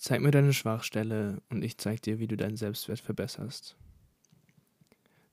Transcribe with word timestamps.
Zeig 0.00 0.22
mir 0.22 0.30
deine 0.30 0.54
Schwachstelle 0.54 1.42
und 1.50 1.62
ich 1.62 1.76
zeig 1.76 2.00
dir, 2.00 2.18
wie 2.18 2.26
du 2.26 2.34
deinen 2.34 2.56
Selbstwert 2.56 3.00
verbesserst. 3.00 3.76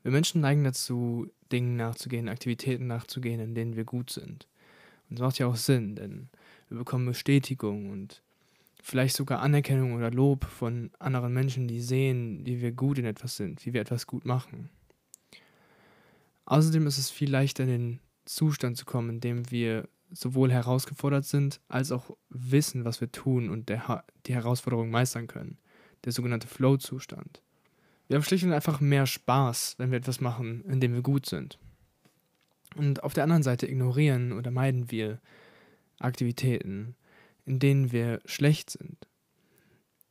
Wir 0.04 0.12
Menschen 0.12 0.42
neigen 0.42 0.66
dazu, 0.66 1.32
Dingen 1.54 1.78
nachzugehen, 1.78 2.28
Aktivitäten 2.28 2.85
nachzugehen, 2.85 3.39
in 3.39 3.55
denen 3.55 3.77
wir 3.77 3.85
gut 3.85 4.09
sind. 4.09 4.45
Und 5.09 5.19
das 5.19 5.25
macht 5.25 5.39
ja 5.39 5.47
auch 5.47 5.55
Sinn, 5.55 5.95
denn 5.95 6.27
wir 6.67 6.79
bekommen 6.79 7.05
Bestätigung 7.05 7.91
und 7.91 8.21
vielleicht 8.83 9.15
sogar 9.15 9.39
Anerkennung 9.39 9.93
oder 9.93 10.11
Lob 10.11 10.43
von 10.43 10.91
anderen 10.99 11.34
Menschen, 11.34 11.70
die 11.70 11.79
sehen, 11.79 12.45
wie 12.45 12.59
wir 12.59 12.73
gut 12.73 12.97
in 12.97 13.05
etwas 13.05 13.38
sind, 13.38 13.65
wie 13.65 13.71
wir 13.71 13.79
etwas 13.79 14.05
gut 14.05 14.25
machen. 14.25 14.70
Außerdem 16.43 16.88
ist 16.88 16.97
es 16.97 17.09
viel 17.09 17.31
leichter, 17.31 17.63
in 17.63 17.70
den 17.70 17.99
Zustand 18.25 18.75
zu 18.75 18.84
kommen, 18.84 19.11
in 19.11 19.20
dem 19.21 19.49
wir 19.49 19.88
sowohl 20.12 20.52
herausgefordert 20.52 21.26
sind, 21.26 21.60
als 21.68 21.92
auch 21.92 22.16
wissen, 22.30 22.86
was 22.86 23.02
wir 23.02 23.12
tun 23.12 23.50
und 23.50 23.70
der, 23.70 24.04
die 24.26 24.34
Herausforderung 24.34 24.89
meistern 24.89 25.28
können. 25.28 25.57
Der 26.06 26.12
sogenannte 26.12 26.48
Flow-Zustand. 26.48 27.42
Wir 28.07 28.15
haben 28.15 28.24
schlicht 28.24 28.46
und 28.46 28.54
einfach 28.54 28.79
mehr 28.79 29.06
Spaß, 29.06 29.75
wenn 29.78 29.92
wir 29.92 29.98
etwas 29.98 30.21
machen, 30.21 30.64
in 30.65 30.79
dem 30.79 30.93
wir 30.93 31.01
gut 31.01 31.25
sind. 31.25 31.60
Und 32.75 33.03
auf 33.03 33.14
der 33.14 33.23
anderen 33.23 33.44
Seite 33.44 33.67
ignorieren 33.67 34.31
oder 34.31 34.52
meiden 34.52 34.92
wir 34.92 35.20
Aktivitäten, 36.00 36.95
in 37.45 37.59
denen 37.59 37.92
wir 37.92 38.22
schlecht 38.26 38.70
sind. 38.70 39.08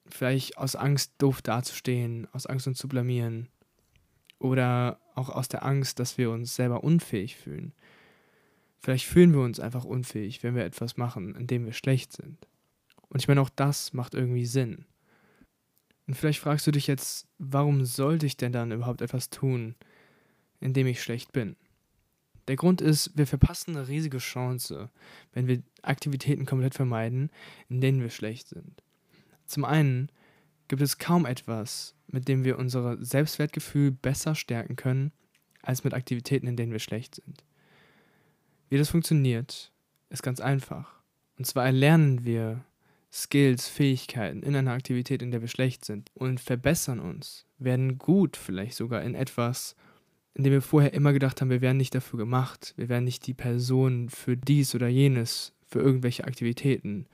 Vielleicht 0.06 0.58
aus 0.58 0.76
Angst, 0.76 1.12
doof 1.18 1.42
dazustehen, 1.42 2.28
aus 2.32 2.46
Angst, 2.46 2.66
uns 2.66 2.78
zu 2.78 2.88
blamieren. 2.88 3.48
Oder 4.38 5.00
auch 5.14 5.30
aus 5.30 5.48
der 5.48 5.64
Angst, 5.64 5.98
dass 5.98 6.18
wir 6.18 6.30
uns 6.30 6.54
selber 6.54 6.84
unfähig 6.84 7.36
fühlen. 7.36 7.72
Vielleicht 8.86 9.06
fühlen 9.06 9.32
wir 9.32 9.40
uns 9.40 9.58
einfach 9.58 9.84
unfähig, 9.84 10.44
wenn 10.44 10.54
wir 10.54 10.64
etwas 10.64 10.96
machen, 10.96 11.34
in 11.34 11.48
dem 11.48 11.64
wir 11.64 11.72
schlecht 11.72 12.12
sind. 12.12 12.46
Und 13.08 13.20
ich 13.20 13.26
meine, 13.26 13.40
auch 13.40 13.48
das 13.48 13.92
macht 13.92 14.14
irgendwie 14.14 14.46
Sinn. 14.46 14.84
Und 16.06 16.14
vielleicht 16.14 16.38
fragst 16.38 16.68
du 16.68 16.70
dich 16.70 16.86
jetzt, 16.86 17.26
warum 17.38 17.84
sollte 17.84 18.26
ich 18.26 18.36
denn 18.36 18.52
dann 18.52 18.70
überhaupt 18.70 19.00
etwas 19.00 19.28
tun, 19.28 19.74
in 20.60 20.72
dem 20.72 20.86
ich 20.86 21.02
schlecht 21.02 21.32
bin? 21.32 21.56
Der 22.46 22.54
Grund 22.54 22.80
ist, 22.80 23.10
wir 23.18 23.26
verpassen 23.26 23.76
eine 23.76 23.88
riesige 23.88 24.18
Chance, 24.18 24.88
wenn 25.32 25.48
wir 25.48 25.64
Aktivitäten 25.82 26.46
komplett 26.46 26.76
vermeiden, 26.76 27.32
in 27.68 27.80
denen 27.80 28.00
wir 28.00 28.10
schlecht 28.10 28.46
sind. 28.46 28.84
Zum 29.46 29.64
einen 29.64 30.12
gibt 30.68 30.82
es 30.82 30.98
kaum 30.98 31.26
etwas, 31.26 31.96
mit 32.06 32.28
dem 32.28 32.44
wir 32.44 32.56
unser 32.56 33.04
Selbstwertgefühl 33.04 33.90
besser 33.90 34.36
stärken 34.36 34.76
können, 34.76 35.10
als 35.60 35.82
mit 35.82 35.92
Aktivitäten, 35.92 36.46
in 36.46 36.54
denen 36.54 36.70
wir 36.70 36.78
schlecht 36.78 37.16
sind. 37.16 37.45
Wie 38.68 38.78
das 38.78 38.90
funktioniert, 38.90 39.72
ist 40.10 40.22
ganz 40.22 40.40
einfach. 40.40 41.00
Und 41.38 41.46
zwar 41.46 41.66
erlernen 41.66 42.24
wir 42.24 42.64
Skills, 43.12 43.68
Fähigkeiten 43.68 44.42
in 44.42 44.56
einer 44.56 44.72
Aktivität, 44.72 45.22
in 45.22 45.30
der 45.30 45.40
wir 45.40 45.48
schlecht 45.48 45.84
sind 45.84 46.10
und 46.14 46.40
verbessern 46.40 47.00
uns, 47.00 47.46
werden 47.58 47.98
gut 47.98 48.36
vielleicht 48.36 48.76
sogar 48.76 49.02
in 49.02 49.14
etwas, 49.14 49.76
in 50.34 50.44
dem 50.44 50.52
wir 50.52 50.62
vorher 50.62 50.92
immer 50.92 51.12
gedacht 51.12 51.40
haben, 51.40 51.50
wir 51.50 51.60
wären 51.60 51.76
nicht 51.76 51.94
dafür 51.94 52.18
gemacht, 52.18 52.74
wir 52.76 52.88
wären 52.88 53.04
nicht 53.04 53.26
die 53.26 53.34
Person 53.34 54.10
für 54.10 54.36
dies 54.36 54.74
oder 54.74 54.88
jenes, 54.88 55.54
für 55.66 55.78
irgendwelche 55.78 56.24
Aktivitäten. 56.24 57.06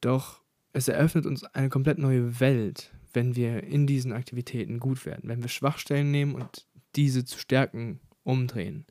Doch 0.00 0.40
es 0.72 0.86
eröffnet 0.88 1.26
uns 1.26 1.44
eine 1.44 1.68
komplett 1.68 1.98
neue 1.98 2.38
Welt, 2.38 2.92
wenn 3.12 3.34
wir 3.34 3.64
in 3.64 3.86
diesen 3.86 4.12
Aktivitäten 4.12 4.78
gut 4.78 5.04
werden, 5.06 5.28
wenn 5.28 5.42
wir 5.42 5.48
Schwachstellen 5.48 6.10
nehmen 6.10 6.34
und 6.34 6.66
diese 6.94 7.24
zu 7.24 7.38
Stärken 7.38 8.00
umdrehen. 8.22 8.84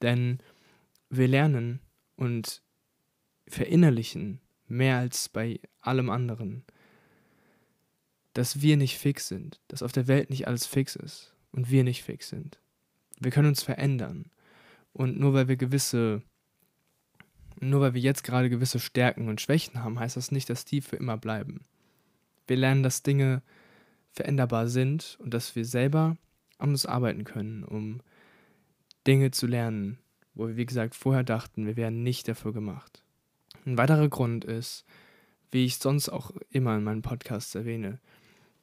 Denn 0.00 0.38
wir 1.12 1.28
lernen 1.28 1.80
und 2.16 2.62
verinnerlichen 3.46 4.40
mehr 4.66 4.96
als 4.96 5.28
bei 5.28 5.60
allem 5.80 6.08
anderen, 6.08 6.64
dass 8.32 8.62
wir 8.62 8.78
nicht 8.78 8.96
fix 8.96 9.28
sind, 9.28 9.60
dass 9.68 9.82
auf 9.82 9.92
der 9.92 10.08
Welt 10.08 10.30
nicht 10.30 10.48
alles 10.48 10.64
fix 10.64 10.96
ist 10.96 11.34
und 11.52 11.70
wir 11.70 11.84
nicht 11.84 12.02
fix 12.02 12.30
sind. 12.30 12.60
Wir 13.20 13.30
können 13.30 13.48
uns 13.48 13.62
verändern. 13.62 14.30
Und 14.94 15.20
nur 15.20 15.34
weil 15.34 15.48
wir 15.48 15.56
gewisse, 15.56 16.22
nur 17.60 17.82
weil 17.82 17.92
wir 17.92 18.00
jetzt 18.00 18.24
gerade 18.24 18.48
gewisse 18.48 18.80
Stärken 18.80 19.28
und 19.28 19.40
Schwächen 19.40 19.84
haben, 19.84 20.00
heißt 20.00 20.16
das 20.16 20.32
nicht, 20.32 20.48
dass 20.48 20.64
die 20.64 20.80
für 20.80 20.96
immer 20.96 21.18
bleiben. 21.18 21.66
Wir 22.46 22.56
lernen, 22.56 22.82
dass 22.82 23.02
Dinge 23.02 23.42
veränderbar 24.12 24.66
sind 24.68 25.18
und 25.20 25.34
dass 25.34 25.54
wir 25.56 25.66
selber 25.66 26.16
an 26.56 26.70
uns 26.70 26.86
arbeiten 26.86 27.24
können, 27.24 27.64
um 27.64 28.00
Dinge 29.06 29.30
zu 29.30 29.46
lernen, 29.46 29.98
wo 30.34 30.48
wir, 30.48 30.56
wie 30.56 30.66
gesagt, 30.66 30.94
vorher 30.94 31.24
dachten, 31.24 31.66
wir 31.66 31.76
wären 31.76 32.02
nicht 32.02 32.28
dafür 32.28 32.52
gemacht. 32.52 33.02
Ein 33.64 33.78
weiterer 33.78 34.08
Grund 34.08 34.44
ist, 34.44 34.84
wie 35.50 35.64
ich 35.64 35.76
sonst 35.76 36.08
auch 36.08 36.32
immer 36.50 36.76
in 36.76 36.84
meinen 36.84 37.02
Podcasts 37.02 37.54
erwähne, 37.54 38.00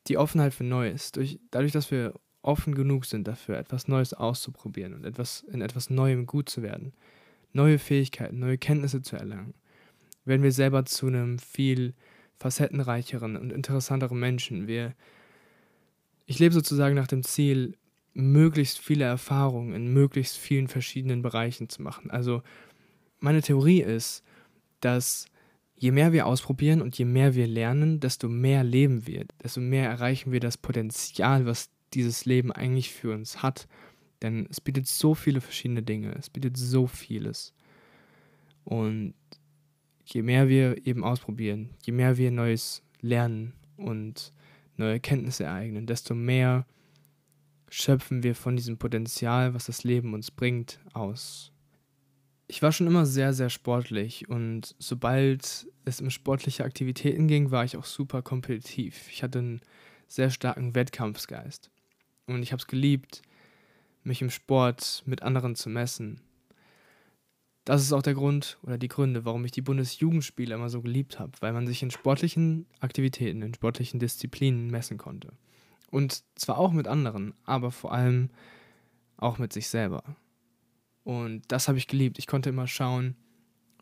die 0.07 0.18
Offenheit 0.18 0.53
für 0.53 0.63
Neues. 0.63 1.12
Durch, 1.12 1.40
dadurch, 1.52 1.72
dass 1.72 1.91
wir 1.91 2.13
offen 2.41 2.74
genug 2.74 3.06
sind 3.06 3.28
dafür, 3.28 3.57
etwas 3.57 3.88
Neues 3.88 4.13
auszuprobieren 4.13 4.94
und 4.94 5.06
etwas, 5.06 5.41
in 5.52 5.62
etwas 5.62 5.90
Neuem 5.90 6.25
gut 6.25 6.50
zu 6.50 6.62
werden, 6.62 6.94
neue 7.53 7.80
Fähigkeiten, 7.80 8.40
neue 8.40 8.57
Kenntnisse 8.57 9.01
zu 9.01 9.16
erlangen, 9.16 9.53
werden 10.25 10.44
wir 10.44 10.51
selber 10.51 10.86
zu 10.86 11.07
einem 11.07 11.40
viel 11.40 11.94
facettenreicheren 12.38 13.36
und 13.36 13.51
interessanteren 13.51 14.19
Menschen. 14.19 14.68
Wir, 14.68 14.96
ich 16.25 16.40
lebe 16.40 16.53
sozusagen 16.53 16.96
nach 16.96 17.07
dem 17.07 17.24
Ziel, 17.24 17.78
möglichst 18.19 18.80
viele 18.80 19.06
Erfahrungen 19.06 19.74
in 19.74 19.94
möglichst 19.94 20.38
vielen 20.38 20.68
verschiedenen 20.68 21.22
Bereichen 21.22 21.69
zu 21.69 21.81
machen. 21.81 22.12
Also 22.12 22.41
meine 23.19 23.41
Theorie 23.41 23.81
ist, 23.81 24.24
dass 24.81 25.28
je 25.75 25.91
mehr 25.91 26.12
wir 26.12 26.25
ausprobieren 26.25 26.81
und 26.81 26.97
je 26.97 27.06
mehr 27.06 27.35
wir 27.35 27.47
lernen, 27.47 28.00
desto 28.00 28.28
mehr 28.28 28.63
leben 28.63 29.07
wir, 29.07 29.25
desto 29.41 29.62
mehr 29.62 29.90
erreichen 29.90 30.31
wir 30.31 30.40
das 30.40 30.57
Potenzial, 30.57 31.46
was 31.46 31.69
dieses 31.94 32.25
Leben 32.25 32.52
eigentlich 32.52 32.91
für 32.91 33.13
uns 33.13 33.41
hat. 33.41 33.68
Denn 34.22 34.47
es 34.50 34.59
bietet 34.59 34.88
so 34.88 35.16
viele 35.16 35.40
verschiedene 35.40 35.81
Dinge, 35.81 36.13
es 36.18 36.30
bietet 36.30 36.57
so 36.57 36.88
vieles. 36.88 37.53
Und 38.66 39.13
je 40.03 40.22
mehr 40.22 40.50
wir 40.50 40.86
eben 40.86 41.03
ausprobieren, 41.03 41.69
je 41.84 41.94
mehr 41.94 42.18
wir 42.18 42.31
Neues 42.31 42.84
lernen 43.01 43.53
und 43.78 44.34
neue 44.75 45.00
Kenntnisse 45.00 45.46
ereignen, 45.46 45.86
desto 45.86 46.13
mehr 46.16 46.66
schöpfen 47.69 48.24
wir 48.24 48.35
von 48.35 48.56
diesem 48.56 48.78
Potenzial, 48.78 49.53
was 49.53 49.66
das 49.66 49.84
Leben 49.84 50.13
uns 50.13 50.31
bringt, 50.31 50.80
aus. 50.94 51.52
Ich 52.47 52.62
war 52.62 52.72
schon 52.72 52.88
immer 52.88 53.06
sehr, 53.06 53.34
sehr 53.34 53.50
sportlich 53.50 54.28
und 54.28 54.75
sobald 54.80 55.68
es 55.85 56.02
um 56.02 56.09
sportliche 56.09 56.63
Aktivitäten 56.63 57.28
ging, 57.28 57.52
war 57.52 57.63
ich 57.63 57.78
auch 57.78 57.85
super 57.85 58.22
kompetitiv. 58.22 59.07
Ich 59.12 59.22
hatte 59.22 59.40
einen 59.40 59.62
sehr 60.07 60.31
starken 60.31 60.74
Wettkampfsgeist. 60.74 61.69
Und 62.25 62.44
ich 62.44 62.52
habe 62.52 62.59
es 62.59 62.68
geliebt, 62.68 63.22
mich 64.03 64.22
im 64.22 64.30
Sport 64.30 65.03
mit 65.06 65.22
anderen 65.24 65.56
zu 65.56 65.69
messen. 65.69 66.22
Das 67.66 67.81
ist 67.84 67.94
auch 67.94 68.01
der 68.01 68.16
Grund 68.16 68.57
oder 68.63 68.78
die 68.78 68.88
Gründe, 68.88 69.25
warum 69.25 69.46
ich 69.46 69.51
die 69.51 69.62
Bundesjugendspiele 69.62 70.56
immer 70.56 70.69
so 70.69 70.81
geliebt 70.81 71.19
habe, 71.19 71.34
weil 71.40 71.53
man 71.53 71.68
sich 71.68 71.84
in 71.84 71.91
sportlichen 71.91 72.66
Aktivitäten, 72.80 73.44
in 73.44 73.53
sportlichen 73.53 74.00
Disziplinen 74.00 74.72
messen 74.72 74.97
konnte. 74.97 75.34
Und 75.91 76.23
zwar 76.35 76.57
auch 76.57 76.72
mit 76.72 76.88
anderen, 76.88 77.33
aber 77.45 77.72
vor 77.72 77.94
allem 77.94 78.29
auch 79.17 79.38
mit 79.38 79.53
sich 79.53 79.67
selber. 79.67 80.03
Und 81.03 81.44
das 81.51 81.67
habe 81.67 81.77
ich 81.77 81.88
geliebt. 81.88 82.19
Ich 82.19 82.27
konnte 82.27 82.50
immer 82.50 82.67
schauen, 82.67 83.16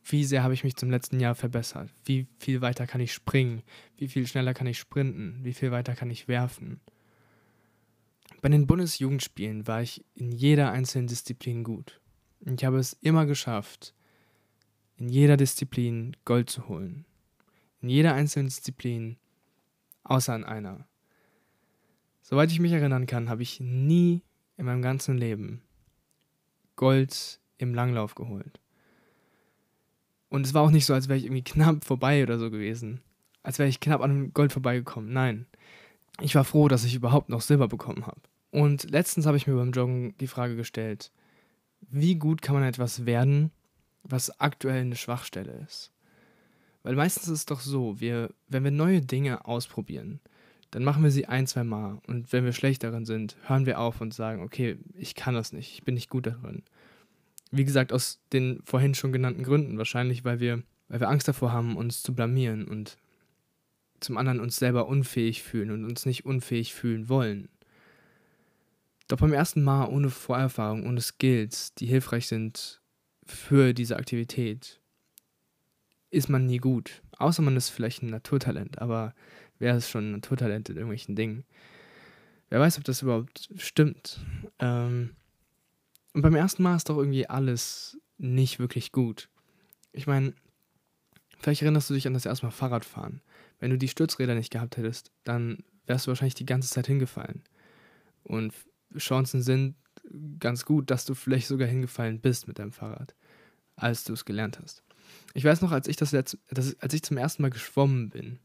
wie 0.03 0.23
sehr 0.23 0.43
habe 0.43 0.53
ich 0.53 0.63
mich 0.63 0.75
zum 0.77 0.89
letzten 0.89 1.19
Jahr 1.19 1.35
verbessert, 1.35 1.89
wie 2.05 2.27
viel 2.39 2.61
weiter 2.61 2.87
kann 2.87 3.01
ich 3.01 3.13
springen, 3.13 3.61
wie 3.97 4.07
viel 4.07 4.25
schneller 4.25 4.53
kann 4.53 4.67
ich 4.67 4.79
sprinten, 4.79 5.39
wie 5.43 5.53
viel 5.53 5.71
weiter 5.71 5.95
kann 5.95 6.09
ich 6.09 6.27
werfen. 6.27 6.79
Bei 8.41 8.49
den 8.49 8.67
Bundesjugendspielen 8.67 9.67
war 9.67 9.81
ich 9.81 10.05
in 10.13 10.31
jeder 10.31 10.71
einzelnen 10.71 11.07
Disziplin 11.07 11.63
gut. 11.63 11.99
Ich 12.39 12.63
habe 12.63 12.77
es 12.77 12.93
immer 13.01 13.25
geschafft, 13.25 13.93
in 14.95 15.09
jeder 15.09 15.37
Disziplin 15.37 16.15
Gold 16.23 16.49
zu 16.49 16.67
holen. 16.67 17.05
In 17.81 17.89
jeder 17.89 18.13
einzelnen 18.13 18.47
Disziplin, 18.47 19.17
außer 20.03 20.35
in 20.35 20.43
einer. 20.43 20.87
Soweit 22.29 22.51
ich 22.51 22.59
mich 22.59 22.73
erinnern 22.73 23.05
kann, 23.05 23.29
habe 23.29 23.43
ich 23.43 23.59
nie 23.59 24.21
in 24.57 24.65
meinem 24.65 24.81
ganzen 24.81 25.17
Leben 25.17 25.61
Gold 26.75 27.39
im 27.57 27.73
Langlauf 27.73 28.15
geholt. 28.15 28.59
Und 30.29 30.45
es 30.45 30.53
war 30.53 30.63
auch 30.63 30.71
nicht 30.71 30.85
so, 30.85 30.93
als 30.93 31.07
wäre 31.07 31.17
ich 31.17 31.25
irgendwie 31.25 31.43
knapp 31.43 31.85
vorbei 31.85 32.23
oder 32.23 32.37
so 32.37 32.51
gewesen. 32.51 33.01
Als 33.43 33.59
wäre 33.59 33.69
ich 33.69 33.79
knapp 33.79 34.01
an 34.01 34.33
Gold 34.33 34.51
vorbeigekommen. 34.51 35.13
Nein 35.13 35.45
ich 36.21 36.35
war 36.35 36.43
froh, 36.43 36.67
dass 36.67 36.83
ich 36.83 36.95
überhaupt 36.95 37.29
noch 37.29 37.41
Silber 37.41 37.67
bekommen 37.67 38.05
habe. 38.05 38.21
Und 38.51 38.89
letztens 38.89 39.25
habe 39.25 39.37
ich 39.37 39.47
mir 39.47 39.55
beim 39.55 39.71
Joggen 39.71 40.15
die 40.19 40.27
Frage 40.27 40.55
gestellt, 40.55 41.11
wie 41.81 42.15
gut 42.15 42.41
kann 42.41 42.55
man 42.55 42.63
etwas 42.63 43.05
werden, 43.05 43.51
was 44.03 44.39
aktuell 44.39 44.81
eine 44.81 44.95
Schwachstelle 44.95 45.65
ist? 45.67 45.91
Weil 46.83 46.95
meistens 46.95 47.27
ist 47.27 47.39
es 47.39 47.45
doch 47.45 47.59
so, 47.59 47.99
wir, 47.99 48.33
wenn 48.47 48.63
wir 48.63 48.71
neue 48.71 49.01
Dinge 49.01 49.45
ausprobieren, 49.45 50.19
dann 50.71 50.83
machen 50.83 51.03
wir 51.03 51.11
sie 51.11 51.27
ein, 51.27 51.47
zwei 51.47 51.63
Mal. 51.63 51.99
Und 52.07 52.31
wenn 52.33 52.45
wir 52.45 52.53
schlecht 52.53 52.83
darin 52.83 53.05
sind, 53.05 53.37
hören 53.47 53.65
wir 53.65 53.79
auf 53.79 54.01
und 54.01 54.13
sagen, 54.13 54.43
okay, 54.43 54.77
ich 54.95 55.15
kann 55.15 55.33
das 55.33 55.53
nicht, 55.53 55.73
ich 55.73 55.83
bin 55.83 55.95
nicht 55.95 56.09
gut 56.09 56.27
darin. 56.27 56.63
Wie 57.51 57.65
gesagt, 57.65 57.93
aus 57.93 58.19
den 58.33 58.61
vorhin 58.65 58.93
schon 58.93 59.13
genannten 59.13 59.43
Gründen. 59.43 59.77
Wahrscheinlich, 59.77 60.25
weil 60.25 60.39
wir, 60.39 60.63
weil 60.89 60.99
wir 60.99 61.09
Angst 61.09 61.27
davor 61.27 61.53
haben, 61.53 61.77
uns 61.77 62.03
zu 62.03 62.13
blamieren 62.13 62.67
und 62.67 62.97
zum 63.99 64.17
anderen 64.17 64.39
uns 64.39 64.57
selber 64.57 64.87
unfähig 64.87 65.41
fühlen 65.41 65.71
und 65.71 65.85
uns 65.85 66.05
nicht 66.05 66.25
unfähig 66.25 66.73
fühlen 66.73 67.09
wollen. 67.09 67.49
Doch 69.07 69.17
beim 69.17 69.33
ersten 69.33 69.63
Mal 69.63 69.85
ohne 69.87 70.09
Vorerfahrung, 70.09 70.85
ohne 70.85 71.01
Skills, 71.01 71.73
die 71.75 71.85
hilfreich 71.85 72.27
sind 72.27 72.81
für 73.25 73.73
diese 73.73 73.95
Aktivität, 73.95 74.81
ist 76.09 76.29
man 76.29 76.45
nie 76.45 76.57
gut. 76.57 77.01
Außer 77.17 77.41
man 77.41 77.55
ist 77.55 77.69
vielleicht 77.69 78.03
ein 78.03 78.09
Naturtalent, 78.09 78.79
aber 78.81 79.13
wer 79.59 79.75
ist 79.75 79.89
schon 79.89 80.09
ein 80.09 80.11
Naturtalent 80.13 80.69
in 80.69 80.75
irgendwelchen 80.75 81.15
Dingen? 81.15 81.45
Wer 82.49 82.59
weiß, 82.59 82.77
ob 82.77 82.83
das 82.83 83.01
überhaupt 83.01 83.49
stimmt. 83.57 84.19
Ähm, 84.59 85.15
und 86.13 86.21
beim 86.21 86.35
ersten 86.35 86.63
Mal 86.63 86.75
ist 86.75 86.89
doch 86.89 86.97
irgendwie 86.97 87.27
alles 87.27 87.97
nicht 88.17 88.59
wirklich 88.59 88.91
gut. 88.91 89.29
Ich 89.91 90.07
meine, 90.07 90.33
vielleicht 91.39 91.61
erinnerst 91.61 91.89
du 91.89 91.93
dich 91.93 92.07
an 92.07 92.13
das 92.13 92.25
erste 92.25 92.45
Mal 92.45 92.51
Fahrradfahren. 92.51 93.21
Wenn 93.59 93.71
du 93.71 93.77
die 93.77 93.87
Stützräder 93.87 94.35
nicht 94.35 94.51
gehabt 94.51 94.77
hättest, 94.77 95.11
dann 95.23 95.63
wärst 95.85 96.05
du 96.05 96.09
wahrscheinlich 96.09 96.35
die 96.35 96.45
ganze 96.45 96.69
Zeit 96.69 96.87
hingefallen. 96.87 97.43
Und 98.23 98.53
Chancen 98.97 99.41
sind 99.41 99.75
ganz 100.39 100.65
gut, 100.65 100.89
dass 100.89 101.05
du 101.05 101.15
vielleicht 101.15 101.47
sogar 101.47 101.67
hingefallen 101.67 102.19
bist 102.19 102.47
mit 102.47 102.59
deinem 102.59 102.71
Fahrrad, 102.71 103.15
als 103.75 104.03
du 104.03 104.13
es 104.13 104.25
gelernt 104.25 104.59
hast. 104.61 104.83
Ich 105.33 105.43
weiß 105.43 105.61
noch, 105.61 105.71
als 105.71 105.87
ich 105.87 105.95
das, 105.95 106.11
letzte, 106.11 106.37
das 106.49 106.79
als 106.81 106.93
ich 106.93 107.03
zum 107.03 107.17
ersten 107.17 107.41
Mal 107.41 107.49
geschwommen 107.49 108.09
bin, 108.09 108.39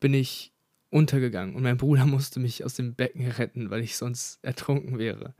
bin 0.00 0.14
ich 0.14 0.52
untergegangen 0.90 1.54
und 1.54 1.62
mein 1.62 1.76
Bruder 1.76 2.04
musste 2.06 2.40
mich 2.40 2.64
aus 2.64 2.74
dem 2.74 2.94
Becken 2.94 3.28
retten, 3.28 3.70
weil 3.70 3.82
ich 3.82 3.96
sonst 3.96 4.42
ertrunken 4.42 4.98
wäre. 4.98 5.34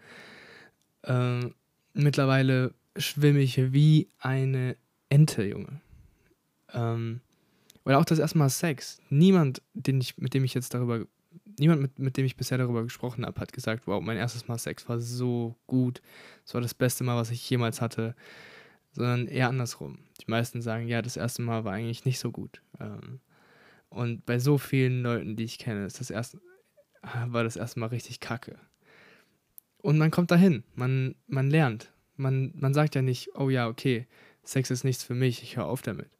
Ähm, 1.05 1.55
mittlerweile 1.93 2.75
schwimme 2.97 3.41
ich 3.41 3.73
wie 3.73 4.09
eine 4.19 4.77
Ente, 5.09 5.45
Junge. 5.45 5.81
Ähm, 6.73 7.21
oder 7.85 7.99
auch 7.99 8.05
das 8.05 8.19
erste 8.19 8.39
Mal 8.39 8.51
Sex. 8.51 9.01
Niemand, 9.09 9.63
den 9.75 10.01
ich, 10.01 10.19
mit 10.19 10.35
dem 10.35 10.45
ich 10.45 10.55
jetzt 10.55 10.75
darüber, 10.75 11.05
niemand, 11.59 11.81
mit, 11.81 11.99
mit 11.99 12.17
dem 12.17 12.27
ich 12.27 12.37
bisher 12.37 12.59
darüber 12.59 12.83
gesprochen 12.83 13.27
habe, 13.27 13.41
hat 13.41 13.53
gesagt, 13.53 13.87
wow, 13.87 14.01
mein 14.03 14.17
erstes 14.17 14.47
Mal 14.47 14.59
Sex 14.59 14.89
war 14.89 15.01
so 15.01 15.57
gut. 15.67 16.03
Es 16.45 16.55
war 16.55 16.61
das 16.61 16.75
beste 16.75 17.05
Mal, 17.05 17.17
was 17.17 17.31
ich 17.31 17.49
jemals 17.49 17.81
hatte. 17.81 18.15
Sondern 18.93 19.29
eher 19.29 19.49
andersrum. 19.49 19.99
Die 20.21 20.31
meisten 20.31 20.63
sagen, 20.63 20.89
ja, 20.89 21.01
das 21.01 21.17
erste 21.17 21.43
Mal 21.43 21.65
war 21.65 21.73
eigentlich 21.73 22.05
nicht 22.05 22.19
so 22.19 22.33
gut. 22.33 22.61
Ähm, 22.81 23.21
und 23.91 24.25
bei 24.25 24.39
so 24.39 24.57
vielen 24.57 25.03
Leuten, 25.03 25.37
die 25.37 25.45
ich 25.45 25.59
kenne, 25.59 25.85
ist 25.85 26.01
das 26.01 26.11
erste, 26.11 26.41
war 27.27 27.45
das 27.45 27.57
erste 27.57 27.81
Mal 27.81 27.87
richtig 27.87 28.21
kacke. 28.21 28.59
Und 29.79 29.99
man 29.99 30.11
kommt 30.11 30.31
dahin, 30.31 30.65
man, 30.75 31.15
man 31.27 31.51
lernt. 31.51 31.93
Man, 32.17 32.53
man 32.55 32.75
sagt 32.75 32.95
ja 32.95 33.03
nicht, 33.03 33.35
oh 33.35 33.51
ja, 33.51 33.67
okay, 33.67 34.07
Sex 34.45 34.71
ist 34.71 34.85
nichts 34.85 35.05
für 35.05 35.15
mich, 35.15 35.43
ich 35.43 35.57
höre 35.57 35.67
auf 35.67 35.83
damit. 35.83 36.11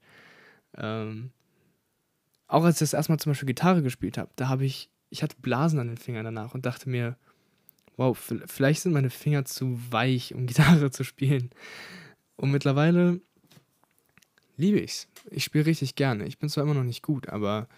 Ähm, 0.77 1.31
auch 2.47 2.65
als 2.65 2.77
ich 2.77 2.81
das 2.81 2.95
erstmal 2.95 3.19
zum 3.19 3.31
Beispiel 3.31 3.47
Gitarre 3.47 3.83
gespielt 3.83 4.19
habe, 4.19 4.31
da 4.37 4.49
habe 4.49 4.65
ich, 4.65 4.91
ich 5.11 5.23
hatte 5.23 5.37
Blasen 5.41 5.79
an 5.79 5.89
den 5.89 5.99
Fingern 5.99 6.25
danach 6.25 6.55
und 6.55 6.67
dachte 6.67 6.89
mir, 6.89 7.17
wow, 7.97 8.17
vielleicht 8.47 8.81
sind 8.81 8.93
meine 8.93 9.11
Finger 9.11 9.45
zu 9.45 9.79
weich, 9.93 10.35
um 10.35 10.47
Gitarre 10.47 10.91
zu 10.91 11.05
spielen. 11.05 11.51
Und 12.37 12.51
mittlerweile 12.51 13.21
liebe 14.61 14.79
ich's. 14.79 15.09
Ich 15.31 15.45
spiele 15.45 15.67
richtig 15.67 15.95
gerne. 15.95 16.27
Ich 16.27 16.39
bin 16.39 16.49
zwar 16.49 16.65
immer 16.65 16.75
noch 16.75 16.85
nicht 16.85 17.03
gut, 17.03 17.29
aber 17.29 17.69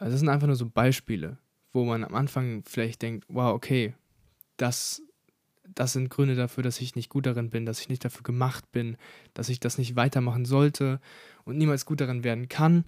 das 0.00 0.18
sind 0.18 0.28
einfach 0.28 0.46
nur 0.46 0.56
so 0.56 0.68
Beispiele, 0.68 1.38
wo 1.72 1.84
man 1.84 2.04
am 2.04 2.14
Anfang 2.14 2.62
vielleicht 2.66 3.02
denkt, 3.02 3.24
wow, 3.28 3.54
okay, 3.54 3.94
das, 4.56 5.02
das 5.74 5.92
sind 5.92 6.10
Gründe 6.10 6.34
dafür, 6.34 6.62
dass 6.62 6.80
ich 6.80 6.96
nicht 6.96 7.08
gut 7.08 7.26
darin 7.26 7.50
bin, 7.50 7.64
dass 7.64 7.80
ich 7.80 7.88
nicht 7.88 8.04
dafür 8.04 8.22
gemacht 8.22 8.70
bin, 8.72 8.96
dass 9.34 9.48
ich 9.48 9.60
das 9.60 9.78
nicht 9.78 9.96
weitermachen 9.96 10.44
sollte 10.44 11.00
und 11.44 11.56
niemals 11.56 11.86
gut 11.86 12.00
darin 12.00 12.24
werden 12.24 12.48
kann. 12.48 12.84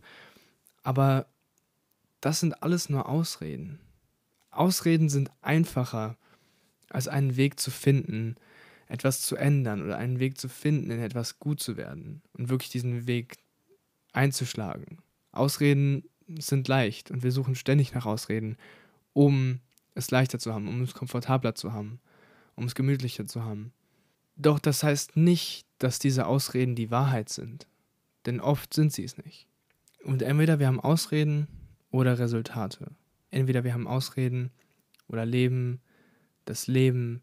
Aber 0.82 1.26
das 2.20 2.40
sind 2.40 2.62
alles 2.62 2.90
nur 2.90 3.08
Ausreden. 3.08 3.80
Ausreden 4.50 5.08
sind 5.08 5.30
einfacher, 5.40 6.16
als 6.90 7.08
einen 7.08 7.36
Weg 7.36 7.60
zu 7.60 7.70
finden, 7.70 8.34
etwas 8.90 9.22
zu 9.22 9.36
ändern 9.36 9.82
oder 9.82 9.96
einen 9.96 10.18
Weg 10.18 10.38
zu 10.38 10.48
finden, 10.48 10.90
in 10.90 11.00
etwas 11.00 11.38
gut 11.38 11.60
zu 11.60 11.76
werden 11.76 12.22
und 12.32 12.48
wirklich 12.48 12.70
diesen 12.70 13.06
Weg 13.06 13.36
einzuschlagen. 14.12 14.98
Ausreden 15.32 16.04
sind 16.38 16.66
leicht 16.68 17.10
und 17.10 17.22
wir 17.22 17.32
suchen 17.32 17.54
ständig 17.54 17.94
nach 17.94 18.06
Ausreden, 18.06 18.56
um 19.12 19.60
es 19.94 20.10
leichter 20.10 20.38
zu 20.38 20.52
haben, 20.52 20.68
um 20.68 20.82
es 20.82 20.94
komfortabler 20.94 21.54
zu 21.54 21.72
haben, 21.72 22.00
um 22.56 22.64
es 22.64 22.74
gemütlicher 22.74 23.26
zu 23.26 23.44
haben. 23.44 23.72
Doch 24.36 24.58
das 24.58 24.82
heißt 24.82 25.16
nicht, 25.16 25.66
dass 25.78 25.98
diese 25.98 26.26
Ausreden 26.26 26.74
die 26.74 26.90
Wahrheit 26.90 27.28
sind, 27.28 27.68
denn 28.26 28.40
oft 28.40 28.74
sind 28.74 28.92
sie 28.92 29.04
es 29.04 29.16
nicht. 29.18 29.46
Und 30.04 30.22
entweder 30.22 30.58
wir 30.58 30.66
haben 30.66 30.80
Ausreden 30.80 31.46
oder 31.90 32.18
Resultate. 32.18 32.92
Entweder 33.30 33.64
wir 33.64 33.74
haben 33.74 33.86
Ausreden 33.86 34.50
oder 35.08 35.26
leben 35.26 35.80
das 36.44 36.66
Leben 36.66 37.22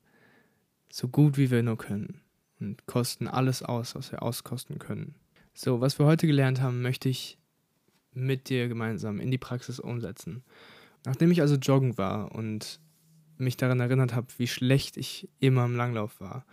so 0.90 1.08
gut 1.08 1.38
wie 1.38 1.52
wir 1.52 1.64
nur 1.64 1.78
können 1.78 2.22
und 2.60 2.86
kosten 2.86 3.28
alles 3.28 3.64
aus, 3.64 3.96
was 3.96 4.12
wir 4.12 4.24
auskosten 4.24 4.80
können. 4.80 5.16
So, 5.54 5.82
was 5.82 6.00
wir 6.00 6.06
heute 6.06 6.28
gelernt 6.28 6.62
haben, 6.62 6.82
möchte 6.82 7.10
ich 7.10 7.38
mit 8.14 8.50
dir 8.50 8.68
gemeinsam 8.68 9.20
in 9.20 9.32
die 9.32 9.38
Praxis 9.38 9.80
umsetzen. 9.80 10.44
Nachdem 11.06 11.32
ich 11.32 11.42
also 11.42 11.56
joggen 11.56 11.98
war 11.98 12.32
und 12.34 12.80
mich 13.38 13.58
daran 13.58 13.80
erinnert 13.80 14.16
habe, 14.16 14.28
wie 14.38 14.48
schlecht 14.48 14.98
ich 14.98 15.30
immer 15.40 15.66
im 15.66 15.76
Langlauf 15.76 16.20
war 16.20 16.46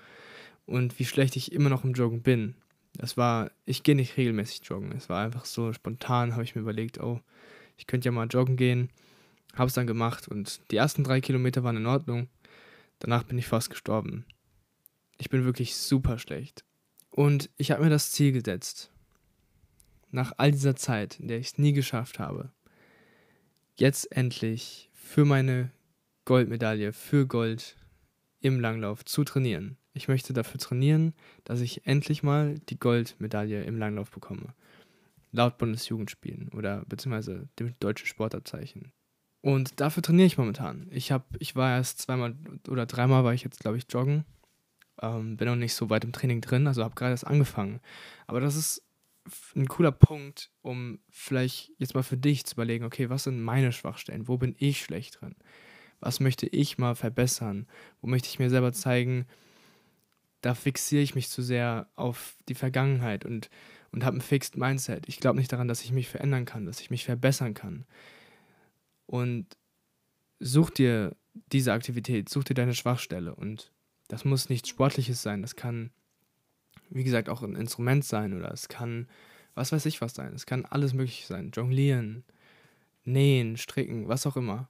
und 0.67 0.99
wie 0.99 1.05
schlecht 1.05 1.37
ich 1.37 1.53
immer 1.53 1.71
noch 1.71 1.85
im 1.85 1.93
Joggen 1.93 2.23
bin. 2.23 2.55
Das 2.97 3.17
war, 3.17 3.51
ich 3.65 3.83
gehe 3.83 3.97
nicht 3.97 4.17
regelmäßig 4.17 4.61
joggen. 4.65 4.93
Es 4.93 5.09
war 5.09 5.25
einfach 5.25 5.45
so 5.45 5.73
spontan, 5.73 6.33
habe 6.33 6.45
ich 6.45 6.55
mir 6.55 6.61
überlegt, 6.61 7.01
oh, 7.01 7.21
ich 7.77 7.87
könnte 7.87 8.07
ja 8.07 8.13
mal 8.13 8.27
joggen 8.27 8.57
gehen. 8.57 8.91
Habe 9.55 9.69
es 9.69 9.75
dann 9.75 9.87
gemacht 9.87 10.29
und 10.29 10.61
die 10.71 10.77
ersten 10.77 11.05
drei 11.05 11.21
Kilometer 11.21 11.65
waren 11.65 11.77
in 11.77 11.87
Ordnung. 11.87 12.29
Danach 12.99 13.25
bin 13.25 13.39
ich 13.39 13.47
fast 13.47 13.71
gestorben. 13.71 14.25
Ich 15.19 15.31
bin 15.31 15.45
wirklich 15.45 15.77
super 15.77 16.19
schlecht. 16.19 16.65
Und 17.11 17.51
ich 17.57 17.71
habe 17.71 17.85
mir 17.85 17.91
das 17.91 18.11
Ziel 18.11 18.33
gesetzt, 18.33 18.91
nach 20.11 20.33
all 20.37 20.51
dieser 20.51 20.77
Zeit, 20.77 21.21
in 21.21 21.29
der 21.29 21.39
ich 21.39 21.49
es 21.49 21.59
nie 21.59 21.73
geschafft 21.73 22.19
habe, 22.19 22.51
jetzt 23.77 24.11
endlich 24.13 24.91
für 24.93 25.25
meine 25.25 25.71
Goldmedaille, 26.25 26.93
für 26.93 27.27
Gold 27.27 27.77
im 28.41 28.61
Langlauf 28.61 29.05
zu 29.05 29.25
trainieren. 29.25 29.77
Ich 29.93 30.09
möchte 30.09 30.33
dafür 30.33 30.59
trainieren, 30.59 31.15
dass 31.45 31.61
ich 31.61 31.87
endlich 31.87 32.23
mal 32.23 32.59
die 32.69 32.79
Goldmedaille 32.79 33.63
im 33.65 33.79
Langlauf 33.79 34.11
bekomme. 34.11 34.55
Laut 35.31 35.59
Bundesjugendspielen 35.59 36.49
oder 36.51 36.85
beziehungsweise 36.87 37.49
dem 37.59 37.75
deutschen 37.79 38.07
Sportabzeichen. 38.07 38.93
Und 39.45 39.79
dafür 39.79 40.03
trainiere 40.03 40.25
ich 40.25 40.39
momentan. 40.39 40.89
Ich 40.91 41.13
habe, 41.13 41.27
ich 41.39 41.55
war 41.55 41.77
erst 41.77 42.01
zweimal 42.01 42.35
oder 42.67 42.87
dreimal 42.87 43.25
war 43.25 43.35
ich 43.35 43.45
jetzt, 43.45 43.61
glaube 43.61 43.77
ich, 43.77 43.85
joggen. 43.91 44.25
Ähm, 45.03 45.37
bin 45.37 45.47
noch 45.47 45.55
nicht 45.55 45.75
so 45.75 45.91
weit 45.91 46.03
im 46.05 46.13
Training 46.13 46.41
drin, 46.41 46.67
also 46.67 46.83
habe 46.83 46.95
gerade 46.95 47.11
erst 47.11 47.27
angefangen. 47.27 47.81
Aber 48.27 48.41
das 48.41 48.57
ist 48.57 48.83
ein 49.55 49.69
cooler 49.69 49.93
Punkt, 49.93 50.51
um 50.63 50.99
vielleicht 51.11 51.73
jetzt 51.77 51.95
mal 51.95 52.03
für 52.03 52.17
dich 52.17 52.47
zu 52.47 52.55
überlegen, 52.55 52.87
okay, 52.87 53.11
was 53.11 53.25
sind 53.25 53.43
meine 53.43 53.73
Schwachstellen? 53.73 54.29
Wo 54.29 54.39
bin 54.39 54.57
ich 54.59 54.81
schlecht 54.81 55.21
drin? 55.21 55.35
Was 56.01 56.21
möchte 56.21 56.47
ich 56.47 56.79
mal 56.79 56.95
verbessern? 56.95 57.67
Wo 58.01 58.07
möchte 58.07 58.31
ich 58.31 58.39
mir 58.39 58.49
selber 58.49 58.73
zeigen, 58.73 59.27
da 60.41 60.55
fixiere 60.55 61.03
ich 61.03 61.15
mich 61.15 61.29
zu 61.29 61.43
sehr 61.43 61.87
auf 61.97 62.35
die 62.49 62.55
Vergangenheit 62.55 63.27
und, 63.27 63.51
und 63.93 64.07
habe 64.07 64.17
ein 64.17 64.23
Fixed 64.23 64.57
Mindset. 64.57 65.07
Ich 65.07 65.21
glaube 65.21 65.39
nicht 65.39 65.53
daran, 65.53 65.69
dass 65.69 65.85
ich 65.85 65.93
mich 65.93 66.09
verändern 66.09 66.47
kann, 66.47 66.65
dass 66.65 66.81
ich 66.81 66.89
mich 66.89 67.05
verbessern 67.05 67.53
kann. 67.53 67.85
Und 69.07 69.47
such 70.41 70.71
dir 70.71 71.17
diese 71.53 71.73
Aktivität, 71.73 72.29
such 72.29 72.45
dir 72.45 72.55
deine 72.55 72.75
Schwachstelle. 72.75 73.35
Und 73.35 73.73
das 74.09 74.25
muss 74.25 74.49
nichts 74.49 74.69
Sportliches 74.69 75.23
sein. 75.23 75.43
Das 75.43 75.57
kann, 75.57 75.91
wie 76.91 77.05
gesagt, 77.05 77.29
auch 77.29 77.43
ein 77.43 77.57
Instrument 77.57 78.05
sein 78.05 78.35
oder 78.35 78.53
es 78.53 78.69
kann, 78.69 79.09
was 79.55 79.73
weiß 79.73 79.87
ich 79.87 80.01
was 80.01 80.15
sein. 80.15 80.35
Es 80.35 80.47
kann 80.47 80.65
alles 80.65 80.95
Mögliche 80.95 81.27
sein. 81.27 81.51
Jonglieren, 81.53 82.25
nähen, 83.05 83.57
stricken, 83.57 84.09
was 84.09 84.27
auch 84.27 84.37
immer. 84.37 84.69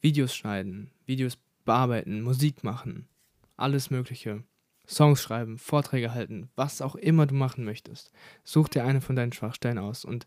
Videos 0.00 0.34
schneiden, 0.34 0.90
Videos 1.06 1.38
bearbeiten, 1.64 2.22
Musik 2.22 2.64
machen, 2.64 3.08
alles 3.56 3.90
Mögliche. 3.90 4.44
Songs 4.88 5.20
schreiben, 5.20 5.58
Vorträge 5.58 6.14
halten, 6.14 6.48
was 6.56 6.80
auch 6.80 6.94
immer 6.94 7.26
du 7.26 7.34
machen 7.34 7.62
möchtest. 7.64 8.10
Such 8.42 8.68
dir 8.68 8.84
eine 8.84 9.02
von 9.02 9.16
deinen 9.16 9.34
Schwachstellen 9.34 9.76
aus 9.76 10.04
und 10.06 10.26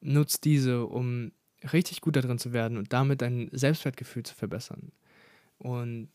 nutz 0.00 0.40
diese, 0.40 0.86
um 0.86 1.32
richtig 1.72 2.00
gut 2.00 2.16
darin 2.16 2.38
zu 2.38 2.52
werden 2.52 2.78
und 2.78 2.92
damit 2.92 3.22
dein 3.22 3.48
Selbstwertgefühl 3.52 4.22
zu 4.22 4.34
verbessern. 4.34 4.92
Und 5.58 6.10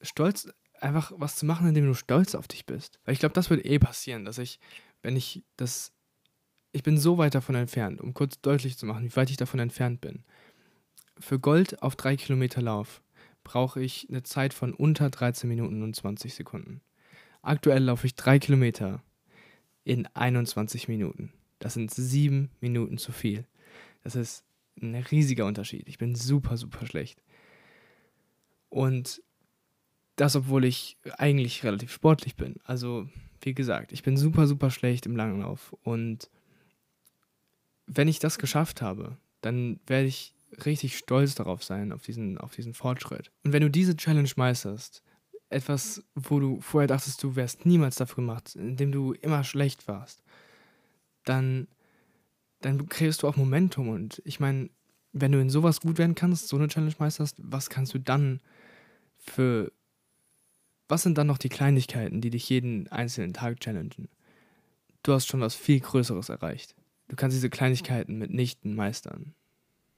stolz, 0.00 0.48
einfach 0.80 1.12
was 1.16 1.36
zu 1.36 1.46
machen, 1.46 1.68
indem 1.68 1.86
du 1.86 1.94
stolz 1.94 2.34
auf 2.34 2.48
dich 2.48 2.66
bist. 2.66 3.00
Weil 3.04 3.14
ich 3.14 3.20
glaube, 3.20 3.34
das 3.34 3.50
wird 3.50 3.64
eh 3.64 3.78
passieren, 3.78 4.24
dass 4.24 4.38
ich, 4.38 4.60
wenn 5.02 5.16
ich 5.16 5.44
das, 5.56 5.92
ich 6.72 6.82
bin 6.82 6.98
so 6.98 7.18
weit 7.18 7.34
davon 7.34 7.54
entfernt, 7.54 8.00
um 8.00 8.14
kurz 8.14 8.40
deutlich 8.40 8.76
zu 8.76 8.86
machen, 8.86 9.04
wie 9.04 9.16
weit 9.16 9.30
ich 9.30 9.36
davon 9.36 9.60
entfernt 9.60 10.00
bin. 10.00 10.24
Für 11.18 11.38
Gold 11.38 11.82
auf 11.82 11.96
drei 11.96 12.16
Kilometer 12.16 12.62
Lauf 12.62 13.02
brauche 13.42 13.80
ich 13.80 14.08
eine 14.08 14.22
Zeit 14.22 14.54
von 14.54 14.74
unter 14.74 15.10
13 15.10 15.48
Minuten 15.48 15.82
und 15.82 15.96
20 15.96 16.34
Sekunden. 16.34 16.80
Aktuell 17.42 17.82
laufe 17.82 18.06
ich 18.06 18.14
drei 18.14 18.38
Kilometer 18.38 19.02
in 19.84 20.06
21 20.14 20.88
Minuten. 20.88 21.32
Das 21.58 21.74
sind 21.74 21.90
sieben 21.92 22.50
Minuten 22.60 22.98
zu 22.98 23.10
viel. 23.10 23.46
Das 24.02 24.14
ist 24.14 24.44
ein 24.82 24.94
riesiger 24.94 25.46
Unterschied. 25.46 25.88
Ich 25.88 25.98
bin 25.98 26.14
super, 26.14 26.56
super 26.56 26.86
schlecht. 26.86 27.22
Und 28.68 29.22
das, 30.16 30.36
obwohl 30.36 30.64
ich 30.64 30.96
eigentlich 31.16 31.64
relativ 31.64 31.92
sportlich 31.92 32.36
bin. 32.36 32.56
Also, 32.64 33.08
wie 33.40 33.54
gesagt, 33.54 33.92
ich 33.92 34.02
bin 34.02 34.16
super, 34.16 34.46
super 34.46 34.70
schlecht 34.70 35.06
im 35.06 35.16
Langlauf. 35.16 35.74
Und 35.82 36.28
wenn 37.86 38.08
ich 38.08 38.18
das 38.18 38.38
geschafft 38.38 38.82
habe, 38.82 39.16
dann 39.40 39.80
werde 39.86 40.08
ich 40.08 40.34
richtig 40.64 40.96
stolz 40.96 41.34
darauf 41.34 41.62
sein, 41.62 41.92
auf 41.92 42.02
diesen, 42.02 42.38
auf 42.38 42.54
diesen 42.54 42.74
Fortschritt. 42.74 43.30
Und 43.44 43.52
wenn 43.52 43.62
du 43.62 43.70
diese 43.70 43.96
Challenge 43.96 44.30
meisterst, 44.36 45.02
etwas, 45.50 46.04
wo 46.14 46.40
du 46.40 46.60
vorher 46.60 46.88
dachtest, 46.88 47.22
du 47.22 47.36
wärst 47.36 47.64
niemals 47.64 47.96
dafür 47.96 48.16
gemacht, 48.16 48.54
indem 48.56 48.92
du 48.92 49.12
immer 49.12 49.44
schlecht 49.44 49.88
warst, 49.88 50.22
dann, 51.24 51.68
dann 52.60 52.88
kriegst 52.88 53.22
du 53.22 53.28
auch 53.28 53.36
Momentum. 53.36 53.88
Und 53.88 54.22
ich 54.24 54.40
meine, 54.40 54.70
wenn 55.12 55.32
du 55.32 55.40
in 55.40 55.50
sowas 55.50 55.80
gut 55.80 55.98
werden 55.98 56.14
kannst, 56.14 56.48
so 56.48 56.56
eine 56.56 56.68
Challenge 56.68 56.94
meisterst, 56.98 57.36
was 57.38 57.70
kannst 57.70 57.94
du 57.94 57.98
dann 57.98 58.40
für. 59.16 59.72
Was 60.90 61.02
sind 61.02 61.18
dann 61.18 61.26
noch 61.26 61.36
die 61.36 61.50
Kleinigkeiten, 61.50 62.22
die 62.22 62.30
dich 62.30 62.48
jeden 62.48 62.88
einzelnen 62.88 63.34
Tag 63.34 63.60
challengen? 63.60 64.08
Du 65.02 65.12
hast 65.12 65.26
schon 65.26 65.40
was 65.40 65.54
viel 65.54 65.80
Größeres 65.80 66.30
erreicht. 66.30 66.74
Du 67.08 67.16
kannst 67.16 67.36
diese 67.36 67.50
Kleinigkeiten 67.50 68.18
mitnichten 68.18 68.74
meistern. 68.74 69.34